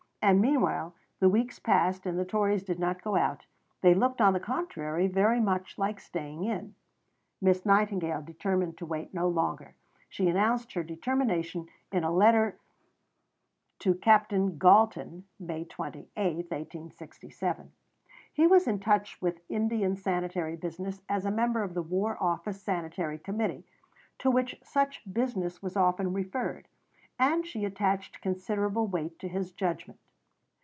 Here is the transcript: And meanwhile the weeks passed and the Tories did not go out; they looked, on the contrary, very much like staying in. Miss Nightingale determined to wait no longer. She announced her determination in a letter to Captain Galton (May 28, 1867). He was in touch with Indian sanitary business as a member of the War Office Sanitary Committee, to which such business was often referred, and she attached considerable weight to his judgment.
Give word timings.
And 0.23 0.39
meanwhile 0.39 0.93
the 1.19 1.27
weeks 1.29 1.57
passed 1.57 2.05
and 2.05 2.17
the 2.17 2.23
Tories 2.25 2.63
did 2.63 2.77
not 2.77 3.01
go 3.01 3.15
out; 3.15 3.47
they 3.81 3.95
looked, 3.95 4.21
on 4.21 4.33
the 4.33 4.39
contrary, 4.39 5.07
very 5.07 5.39
much 5.39 5.79
like 5.79 5.99
staying 5.99 6.43
in. 6.43 6.75
Miss 7.41 7.65
Nightingale 7.65 8.21
determined 8.21 8.77
to 8.77 8.85
wait 8.85 9.15
no 9.15 9.27
longer. 9.27 9.73
She 10.09 10.29
announced 10.29 10.73
her 10.73 10.83
determination 10.83 11.69
in 11.91 12.03
a 12.03 12.11
letter 12.11 12.59
to 13.79 13.95
Captain 13.95 14.59
Galton 14.59 15.23
(May 15.39 15.65
28, 15.65 16.15
1867). 16.15 17.71
He 18.31 18.45
was 18.45 18.67
in 18.67 18.79
touch 18.79 19.19
with 19.23 19.41
Indian 19.49 19.95
sanitary 19.95 20.55
business 20.55 21.01
as 21.09 21.25
a 21.25 21.31
member 21.31 21.63
of 21.63 21.73
the 21.73 21.81
War 21.81 22.15
Office 22.21 22.61
Sanitary 22.61 23.17
Committee, 23.17 23.65
to 24.19 24.29
which 24.29 24.61
such 24.63 25.01
business 25.11 25.63
was 25.63 25.75
often 25.75 26.13
referred, 26.13 26.67
and 27.17 27.43
she 27.43 27.65
attached 27.65 28.21
considerable 28.21 28.85
weight 28.85 29.17
to 29.17 29.27
his 29.27 29.51
judgment. 29.51 29.99